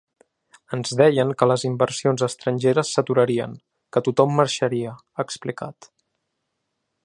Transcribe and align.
Ens 0.77 0.93
deien 1.01 1.33
que 1.41 1.47
les 1.51 1.65
inversions 1.69 2.23
estrangeres 2.29 2.93
s’aturarien, 2.97 3.53
que 3.97 4.03
tothom 4.09 4.35
marxaria, 4.41 4.97
ha 5.17 5.27
explicat. 5.29 5.93